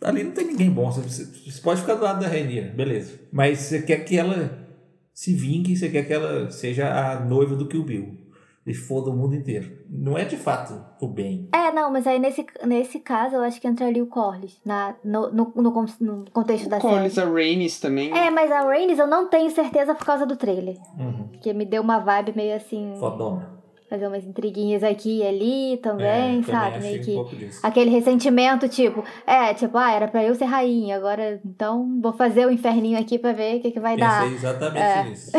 [0.02, 0.92] Ali não tem ninguém bom.
[0.92, 3.20] Você, pode ficar do lado da Rainha, beleza.
[3.32, 4.68] Mas você quer que ela
[5.14, 8.29] se vingue, você quer que ela seja a noiva do Kill Bill.
[8.70, 9.80] E foda o mundo inteiro.
[9.90, 11.50] Não é de fato o bem.
[11.54, 15.32] É, não, mas aí nesse, nesse caso eu acho que entraria o Corlys na, no,
[15.32, 17.28] no, no, no contexto da Corlys, série.
[17.28, 18.16] a Rhaenys também.
[18.18, 20.78] É, mas a Rhaenys eu não tenho certeza por causa do trailer.
[20.98, 21.28] Uhum.
[21.30, 22.94] Porque me deu uma vibe meio assim.
[23.00, 23.58] Fodona.
[23.90, 26.76] Fazer umas intriguinhas aqui e ali também, É, sabe?
[26.78, 27.14] achei Meio um que.
[27.16, 27.60] pouco disso.
[27.64, 32.46] Aquele ressentimento, tipo, é, tipo, ah, era pra eu ser rainha, agora então vou fazer
[32.46, 34.22] o inferninho aqui pra ver o que, que vai dar.
[34.22, 35.04] Pensei exatamente É.
[35.06, 35.32] nisso.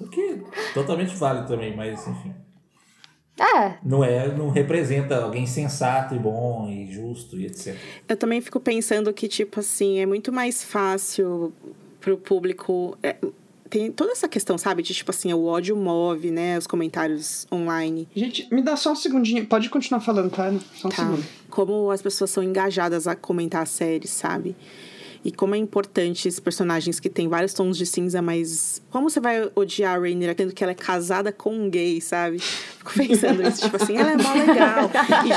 [0.00, 2.34] O que é totalmente válido também, mas enfim.
[3.38, 7.76] Ah, É, Não é, não representa alguém sensato e bom e justo e etc.
[8.08, 11.52] Eu também fico pensando que, tipo assim, é muito mais fácil
[12.00, 12.96] pro público.
[13.02, 13.16] é,
[13.68, 14.82] tem toda essa questão, sabe?
[14.84, 16.56] De, tipo assim, o ódio move, né?
[16.56, 18.06] Os comentários online.
[18.14, 19.44] Gente, me dá só um segundinho.
[19.46, 20.52] Pode continuar falando, tá?
[20.74, 20.96] Só um Tá.
[20.96, 21.24] segundo.
[21.50, 24.54] Como as pessoas são engajadas a comentar a série, sabe?
[25.24, 29.20] E como é importante esses personagens que têm vários tons de cinza, mas como você
[29.20, 32.38] vai odiar a Rhaenyra tendo que ela é casada com um gay, sabe?
[32.40, 34.90] Fico pensando isso, tipo assim, ela é mó legal.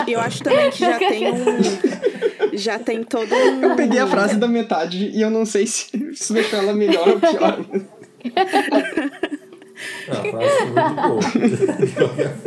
[0.05, 2.57] E eu acho também que já tem um.
[2.57, 3.61] Já tem todo um.
[3.63, 7.07] Eu peguei a frase da metade e eu não sei se isso deixou ela melhor
[7.07, 7.65] ou pior.
[10.07, 10.95] É uma frase muito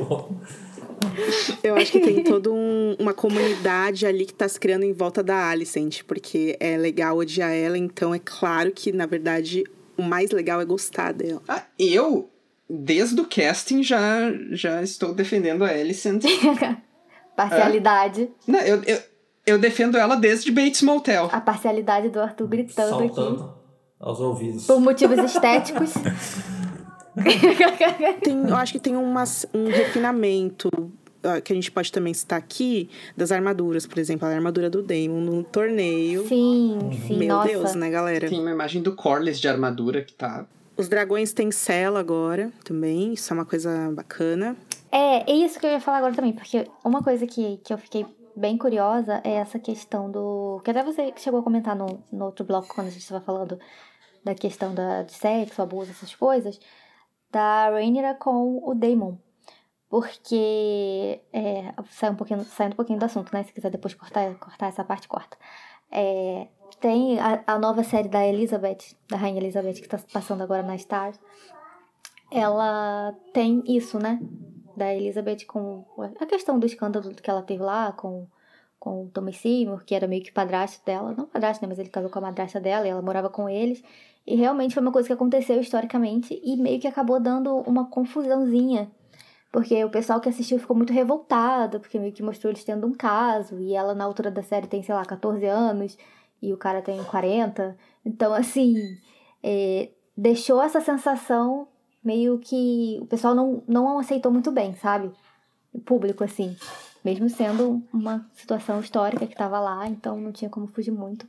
[0.06, 0.28] boa.
[1.62, 5.22] Eu acho que tem toda um- uma comunidade ali que tá se criando em volta
[5.22, 9.64] da Alicent, porque é legal odiar ela, então é claro que, na verdade,
[9.96, 11.42] o mais legal é gostar dela.
[11.48, 12.30] Ah, eu,
[12.68, 16.24] desde o casting, já, já estou defendendo a Alicent.
[17.36, 18.30] parcialidade.
[18.46, 18.98] Não, eu, eu,
[19.46, 21.28] eu defendo ela desde Bates Motel.
[21.32, 23.14] A parcialidade do Arthur gritando aqui.
[23.14, 23.54] Saltando
[23.98, 24.66] aos ouvidos.
[24.66, 25.94] Por motivos estéticos.
[28.22, 30.70] Tem, eu acho que tem umas, um refinamento
[31.22, 34.82] ah, que a gente pode também citar aqui das armaduras, por exemplo, a armadura do
[34.82, 36.26] Daemon no torneio.
[36.26, 37.48] Sim, sim, Meu nossa.
[37.48, 38.28] Deus, né, galera?
[38.28, 40.46] Tem uma imagem do Corlys de armadura que tá.
[40.76, 44.56] Os dragões têm cela agora também, isso é uma coisa bacana.
[44.90, 47.76] É, é isso que eu ia falar agora também, porque uma coisa que, que eu
[47.76, 50.62] fiquei bem curiosa é essa questão do.
[50.64, 53.58] Que até você chegou a comentar no, no outro bloco, quando a gente estava falando
[54.24, 56.58] da questão da, de sexo, abuso, essas coisas,
[57.30, 59.16] da Rhaenyra com o Daemon.
[59.88, 61.20] Porque.
[61.32, 63.42] É, sai um pouquinho, saindo um pouquinho do assunto, né?
[63.42, 65.36] Se quiser depois cortar, cortar essa parte, corta.
[65.90, 66.48] É,
[66.80, 70.76] tem a, a nova série da Elizabeth, da Rainha Elizabeth, que tá passando agora na
[70.76, 71.18] Stars.
[72.30, 74.20] Ela tem isso, né?
[74.80, 75.84] da Elizabeth com
[76.18, 78.26] a questão do escândalo que ela teve lá com,
[78.80, 81.14] com o Thomas Seymour, que era meio que padrasto dela.
[81.16, 81.68] Não padrasto, né?
[81.68, 83.84] Mas ele casou com a madrasta dela e ela morava com eles.
[84.26, 88.90] E realmente foi uma coisa que aconteceu historicamente e meio que acabou dando uma confusãozinha.
[89.52, 92.92] Porque o pessoal que assistiu ficou muito revoltado, porque meio que mostrou eles tendo um
[92.92, 93.60] caso.
[93.60, 95.98] E ela, na altura da série, tem, sei lá, 14 anos
[96.40, 97.76] e o cara tem 40.
[98.04, 98.76] Então, assim,
[99.42, 101.68] é, deixou essa sensação
[102.02, 105.10] meio que o pessoal não, não aceitou muito bem, sabe?
[105.70, 106.56] O público, assim.
[107.04, 111.26] Mesmo sendo uma situação histórica que tava lá, então não tinha como fugir muito.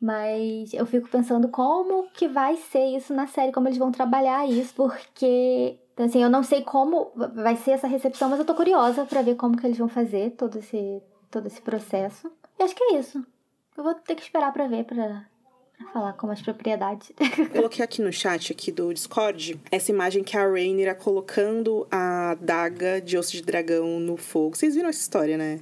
[0.00, 4.48] Mas eu fico pensando como que vai ser isso na série, como eles vão trabalhar
[4.48, 9.04] isso, porque, assim, eu não sei como vai ser essa recepção, mas eu tô curiosa
[9.04, 12.32] pra ver como que eles vão fazer todo esse, todo esse processo.
[12.58, 13.24] E acho que é isso.
[13.76, 15.24] Eu vou ter que esperar pra ver, pra
[15.92, 17.14] falar com mais propriedade.
[17.52, 23.00] Coloquei aqui no chat aqui do Discord essa imagem que a Rhaenyra colocando a daga
[23.00, 24.56] de osso de dragão no fogo.
[24.56, 25.60] Vocês viram essa história, né?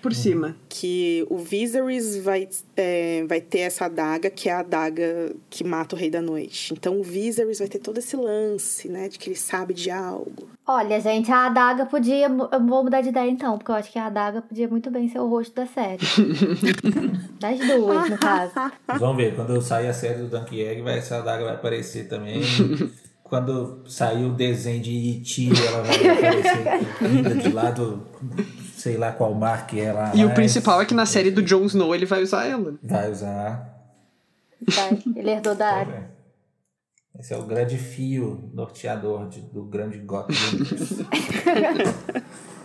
[0.00, 0.56] Por cima.
[0.68, 5.94] Que o Viserys vai, é, vai ter essa adaga, que é a adaga que mata
[5.94, 6.72] o Rei da Noite.
[6.72, 9.08] Então o Viserys vai ter todo esse lance, né?
[9.08, 10.48] De que ele sabe de algo.
[10.66, 12.26] Olha, gente, a adaga podia.
[12.26, 15.08] Eu vou mudar de ideia então, porque eu acho que a adaga podia muito bem
[15.08, 16.00] ser o rosto da série.
[17.38, 18.52] das duas, no caso.
[18.98, 22.42] Vão ver, quando sair a série do Dunk Egg, vai, essa adaga vai aparecer também.
[23.22, 28.06] quando sair o desenho de Iti, ela vai aparecer de lado,
[28.84, 30.12] sei lá qual mar que é lá.
[30.14, 32.74] E o principal é que na série do Jon Snow ele vai usar ela.
[32.82, 33.82] Vai usar.
[34.68, 36.10] Vai, ele herdou da área.
[37.18, 40.34] Esse é o grande fio norteador de- do grande Gotham.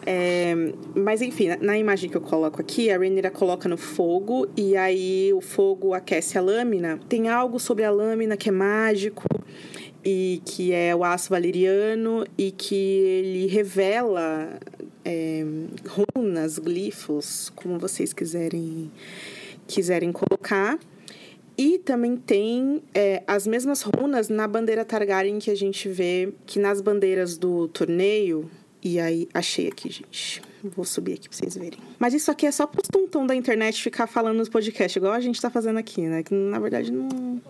[0.06, 0.56] É,
[0.96, 4.76] mas enfim, na, na imagem que eu coloco aqui, a Rhaenyra coloca no fogo e
[4.76, 6.98] aí o fogo aquece a lâmina.
[7.08, 9.24] Tem algo sobre a lâmina que é mágico
[10.04, 14.58] e que é o aço valeriano e que ele revela
[15.04, 15.44] é,
[16.16, 18.92] runas, glifos, como vocês quiserem
[19.68, 20.80] quiserem colocar.
[21.58, 26.58] E também tem é, as mesmas runas na bandeira Targaryen que a gente vê que
[26.58, 28.50] nas bandeiras do torneio.
[28.82, 30.42] E aí, achei aqui, gente.
[30.64, 31.80] Vou subir aqui pra vocês verem.
[31.98, 35.20] Mas isso aqui é só pro tum da internet ficar falando nos podcasts, igual a
[35.20, 36.24] gente tá fazendo aqui, né?
[36.24, 37.42] Que na verdade não.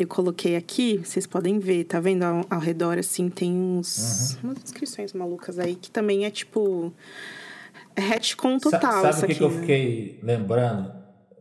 [0.00, 4.50] Eu coloquei aqui, vocês podem ver, tá vendo ao, ao redor, assim, tem uns, uhum.
[4.50, 6.90] umas inscrições malucas aí, que também é tipo.
[7.94, 9.02] Retcon total.
[9.02, 9.60] Sa sabe o que, aqui, que eu né?
[9.60, 10.90] fiquei lembrando?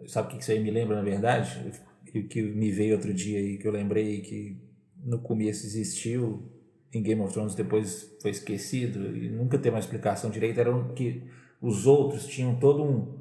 [0.07, 1.71] Sabe o que isso aí me lembra, na verdade?
[2.05, 4.57] Que, que me veio outro dia aí, que eu lembrei que
[5.05, 6.51] no começo existiu
[6.91, 10.59] em Game of Thrones, depois foi esquecido e nunca tem uma explicação direita.
[10.59, 11.23] Era que
[11.61, 13.18] os outros tinham todo um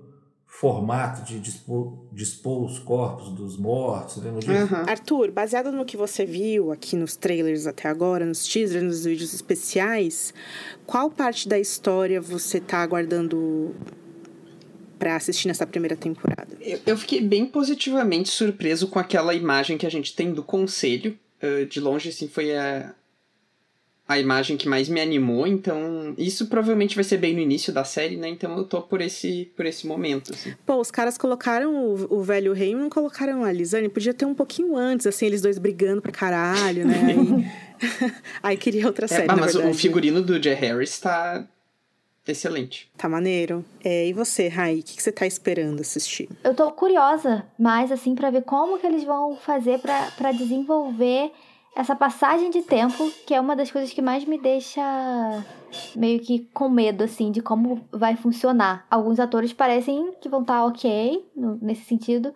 [0.49, 4.75] formato de dispor, dispor os corpos dos mortos, lembra disso?
[4.75, 4.81] Uhum.
[4.89, 9.35] Arthur, baseado no que você viu aqui nos trailers até agora, nos teasers, nos vídeos
[9.35, 10.35] especiais,
[10.85, 13.73] qual parte da história você tá aguardando
[14.99, 16.49] para assistir nessa primeira temporada?
[16.61, 21.17] Eu, eu, fiquei bem positivamente surpreso com aquela imagem que a gente tem do conselho.
[21.41, 22.93] Uh, de longe, assim, foi a,
[24.09, 27.85] a imagem que mais me animou, então isso provavelmente vai ser bem no início da
[27.85, 28.27] série, né?
[28.27, 30.33] Então eu tô por esse, por esse momento.
[30.33, 30.55] Assim.
[30.65, 34.35] Pô, os caras colocaram o, o velho rei, não colocaram a Lisane, podia ter um
[34.35, 36.97] pouquinho antes, assim, eles dois brigando pra caralho, né?
[38.43, 39.29] Aí, aí queria outra é, série.
[39.29, 41.47] mas o figurino do Jay Harris tá
[42.27, 42.91] excelente.
[42.97, 43.65] Tá maneiro.
[43.85, 46.29] É, e você, Rai, o que, que você tá esperando assistir?
[46.43, 51.31] Eu tô curiosa mais, assim, para ver como que eles vão fazer para desenvolver
[51.79, 54.83] essa passagem de tempo, que é uma das coisas que mais me deixa
[55.95, 58.85] meio que com medo, assim, de como vai funcionar.
[58.91, 61.25] Alguns atores parecem que vão estar tá ok
[61.63, 62.35] nesse sentido,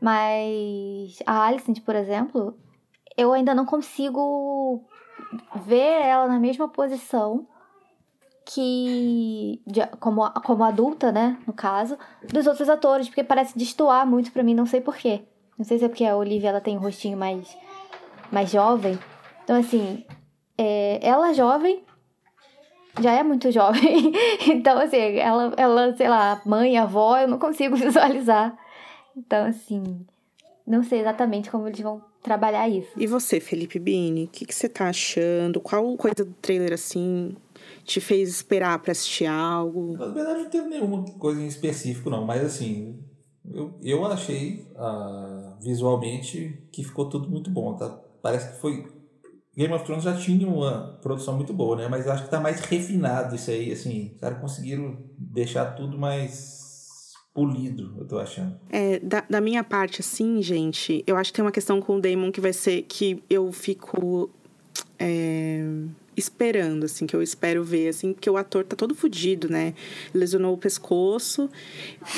[0.00, 2.56] mas a Alicent, por exemplo,
[3.18, 4.82] eu ainda não consigo
[5.66, 7.46] ver ela na mesma posição
[8.46, 11.98] que de, como, como adulta, né, no caso,
[12.32, 15.22] dos outros atores, porque parece destoar muito para mim, não sei porquê.
[15.58, 17.54] Não sei se é porque a Olivia ela tem um rostinho mais
[18.30, 18.98] mais jovem.
[19.44, 20.04] Então, assim,
[20.56, 21.82] é, ela jovem
[23.00, 24.12] já é muito jovem.
[24.48, 28.56] então, assim, ela, ela, sei lá, mãe, avó, eu não consigo visualizar.
[29.16, 30.06] Então, assim,
[30.66, 32.90] não sei exatamente como eles vão trabalhar isso.
[32.96, 35.60] E você, Felipe Bini, o que, que você tá achando?
[35.60, 37.36] Qual coisa do trailer, assim,
[37.84, 39.96] te fez esperar pra assistir algo?
[39.96, 42.24] Na verdade, não teve nenhuma coisa em específico, não.
[42.24, 42.98] Mas, assim,
[43.52, 47.98] eu, eu achei uh, visualmente que ficou tudo muito bom, tá?
[48.22, 48.86] Parece que foi.
[49.56, 51.88] Game of Thrones já tinha uma produção muito boa, né?
[51.88, 54.12] Mas acho que tá mais refinado isso aí, assim.
[54.14, 56.60] Os caras conseguiram deixar tudo mais
[57.34, 58.58] polido, eu tô achando.
[58.70, 62.00] É, da, da minha parte, assim, gente, eu acho que tem uma questão com o
[62.00, 64.30] Damon que vai ser que eu fico.
[64.98, 65.64] É,
[66.16, 69.74] esperando, assim, que eu espero ver, assim, porque o ator tá todo fudido, né?
[70.12, 71.48] Lesionou o pescoço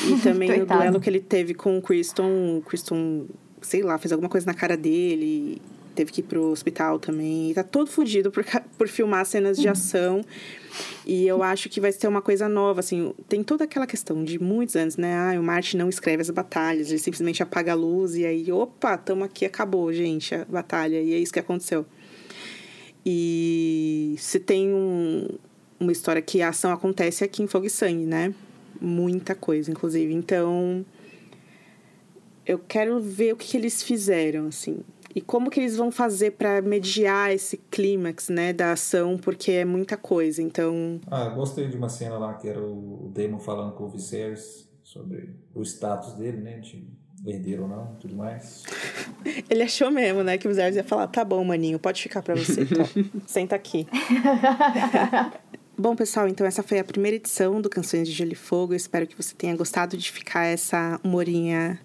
[0.09, 3.29] e também o duelo que ele teve com o Kristen, o Kristen,
[3.61, 5.63] sei lá, fez alguma coisa na cara dele
[5.93, 7.51] teve que ir pro hospital também.
[7.51, 8.45] E tá todo fudido por,
[8.77, 10.23] por filmar cenas de ação.
[11.07, 13.13] E eu acho que vai ser uma coisa nova, assim.
[13.29, 15.15] Tem toda aquela questão de muitos anos, né?
[15.15, 18.97] Ah, o Martin não escreve as batalhas, ele simplesmente apaga a luz e aí, opa,
[18.97, 21.01] tamo aqui, acabou, gente, a batalha.
[21.01, 21.85] E é isso que aconteceu.
[23.05, 25.29] E se tem um,
[25.79, 28.33] uma história que a ação acontece aqui em Fogo e Sangue, né?
[28.81, 30.13] Muita coisa, inclusive.
[30.15, 30.85] Então,
[32.47, 34.79] eu quero ver o que, que eles fizeram, assim
[35.15, 39.65] e como que eles vão fazer para mediar esse clímax, né, da ação, porque é
[39.65, 41.01] muita coisa, então...
[41.07, 45.37] Ah, gostei de uma cena lá que era o Damon falando com o Viserys sobre
[45.55, 46.87] o status dele, né, de
[47.27, 48.63] herdeiro ou não, tudo mais.
[49.49, 52.35] Ele achou mesmo, né, que o Viserys ia falar, tá bom, maninho, pode ficar para
[52.35, 52.87] você, então.
[53.27, 53.87] Senta aqui.
[55.77, 58.75] Bom, pessoal, então essa foi a primeira edição do Canções de Gelo e Fogo.
[58.75, 61.81] Eu espero que você tenha gostado de ficar essa humorinha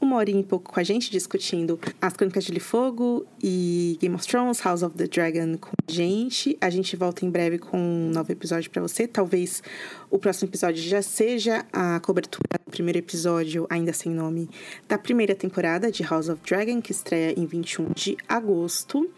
[0.00, 4.26] uma horinha e pouco com a gente discutindo as Crônicas de Fogo e Game of
[4.26, 6.56] Thrones, House of the Dragon com a gente.
[6.60, 9.06] A gente volta em breve com um novo episódio para você.
[9.08, 9.62] Talvez
[10.10, 14.48] o próximo episódio já seja a cobertura do primeiro episódio, ainda sem nome,
[14.88, 19.08] da primeira temporada de House of Dragon, que estreia em 21 de agosto.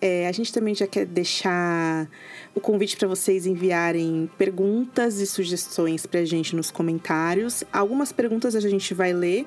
[0.00, 2.08] É, a gente também já quer deixar
[2.54, 7.64] o convite para vocês enviarem perguntas e sugestões para a gente nos comentários.
[7.72, 9.44] Algumas perguntas a gente vai ler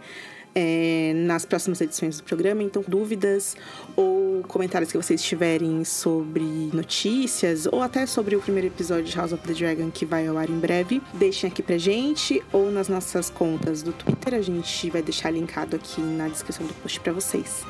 [0.53, 2.61] é, nas próximas edições do programa.
[2.63, 3.55] Então, dúvidas
[3.95, 6.43] ou comentários que vocês tiverem sobre
[6.73, 10.37] notícias ou até sobre o primeiro episódio de House of the Dragon que vai ao
[10.37, 14.33] ar em breve, deixem aqui pra gente ou nas nossas contas do Twitter.
[14.33, 17.63] A gente vai deixar linkado aqui na descrição do post para vocês.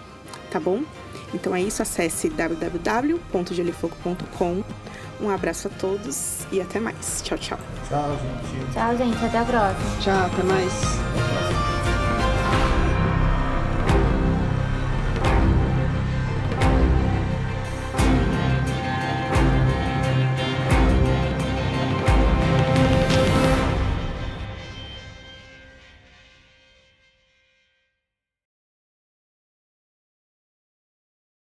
[0.49, 0.81] Tá bom?
[1.33, 4.63] Então é isso, acesse www.gelifogo.com.
[5.21, 7.21] Um abraço a todos e até mais.
[7.23, 7.59] Tchau, tchau.
[7.87, 8.73] Tchau, gente.
[8.73, 9.23] Tchau, gente.
[9.23, 10.01] Até a próxima.
[10.01, 10.73] Tchau, até mais.